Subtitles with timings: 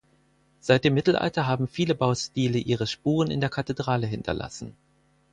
[0.59, 4.75] Seit dem Mittelalter haben viele Baustile ihre Spuren in der Kathedrale hinterlassen.